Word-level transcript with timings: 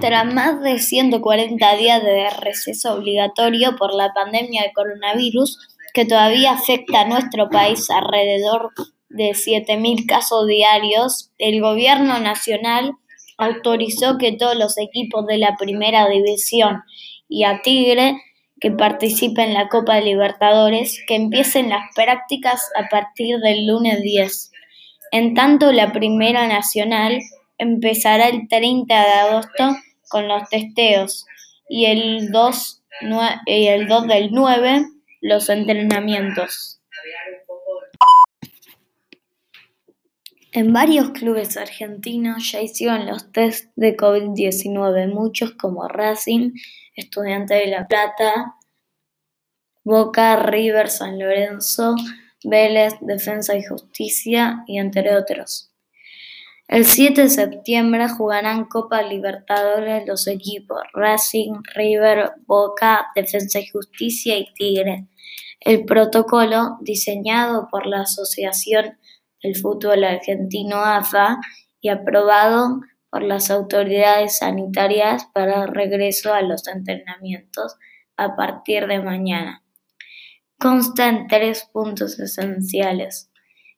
Tras 0.00 0.34
más 0.34 0.60
de 0.62 0.78
140 0.78 1.76
días 1.76 2.02
de 2.02 2.28
receso 2.30 2.94
obligatorio 2.94 3.76
por 3.76 3.94
la 3.94 4.12
pandemia 4.12 4.62
de 4.62 4.72
coronavirus, 4.72 5.58
que 5.94 6.04
todavía 6.04 6.52
afecta 6.52 7.02
a 7.02 7.08
nuestro 7.08 7.48
país 7.50 7.88
alrededor 7.90 8.70
de 9.08 9.30
7.000 9.30 10.06
casos 10.06 10.46
diarios, 10.46 11.30
el 11.38 11.60
Gobierno 11.60 12.18
Nacional 12.18 12.92
autorizó 13.36 14.18
que 14.18 14.32
todos 14.32 14.56
los 14.56 14.78
equipos 14.78 15.26
de 15.26 15.38
la 15.38 15.56
Primera 15.56 16.08
División 16.08 16.82
y 17.28 17.44
a 17.44 17.60
Tigre 17.62 18.16
que 18.60 18.70
participen 18.70 19.48
en 19.48 19.54
la 19.54 19.68
Copa 19.68 20.00
Libertadores 20.00 21.02
que 21.06 21.16
empiecen 21.16 21.68
las 21.68 21.82
prácticas 21.94 22.70
a 22.76 22.88
partir 22.88 23.38
del 23.38 23.66
lunes 23.66 24.00
10. 24.02 24.52
En 25.10 25.34
tanto, 25.34 25.72
la 25.72 25.92
Primera 25.92 26.46
Nacional 26.46 27.18
empezará 27.62 28.28
el 28.28 28.48
30 28.48 28.94
de 28.94 29.12
agosto 29.12 29.76
con 30.08 30.28
los 30.28 30.48
testeos 30.48 31.26
y 31.68 31.86
el 31.86 32.30
2, 32.30 32.82
y 33.46 33.66
el 33.68 33.88
2 33.88 34.06
del 34.08 34.30
9 34.32 34.84
los 35.20 35.48
entrenamientos. 35.48 36.80
En 40.54 40.72
varios 40.72 41.12
clubes 41.12 41.56
argentinos 41.56 42.52
ya 42.52 42.60
hicieron 42.60 43.06
los 43.06 43.32
test 43.32 43.70
de 43.74 43.96
COVID-19, 43.96 45.08
muchos 45.08 45.52
como 45.52 45.88
Racing, 45.88 46.50
Estudiante 46.94 47.54
de 47.54 47.68
La 47.68 47.86
Plata, 47.86 48.56
Boca, 49.82 50.36
River, 50.36 50.90
San 50.90 51.18
Lorenzo, 51.18 51.94
Vélez, 52.44 52.94
Defensa 53.00 53.56
y 53.56 53.64
Justicia 53.64 54.62
y 54.66 54.78
entre 54.78 55.16
otros. 55.16 55.71
El 56.68 56.86
7 56.86 57.22
de 57.22 57.28
septiembre 57.28 58.08
jugarán 58.08 58.64
Copa 58.64 59.02
Libertadores 59.02 60.06
los 60.06 60.26
equipos 60.26 60.80
Racing, 60.94 61.54
River, 61.74 62.32
Boca, 62.46 63.06
Defensa 63.14 63.60
y 63.60 63.68
Justicia 63.68 64.38
y 64.38 64.52
Tigre. 64.54 65.06
El 65.60 65.84
protocolo, 65.84 66.78
diseñado 66.80 67.68
por 67.70 67.86
la 67.86 68.02
Asociación 68.02 68.98
el 69.42 69.56
fútbol 69.56 70.04
argentino 70.04 70.76
AFA 70.76 71.38
y 71.80 71.88
aprobado 71.88 72.80
por 73.10 73.22
las 73.22 73.50
autoridades 73.50 74.38
sanitarias 74.38 75.26
para 75.34 75.66
regreso 75.66 76.32
a 76.32 76.42
los 76.42 76.66
entrenamientos 76.68 77.76
a 78.16 78.36
partir 78.36 78.86
de 78.86 79.02
mañana. 79.02 79.62
Consta 80.58 81.08
en 81.08 81.26
tres 81.26 81.68
puntos 81.72 82.18
esenciales. 82.20 83.31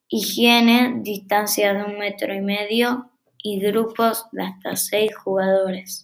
Higiene, 0.08 1.00
distancia 1.02 1.72
de 1.74 1.84
un 1.84 1.98
metro 1.98 2.34
y 2.34 2.40
medio 2.40 3.10
y 3.38 3.60
grupos 3.60 4.26
de 4.32 4.44
hasta 4.44 4.76
seis 4.76 5.16
jugadores. 5.16 6.02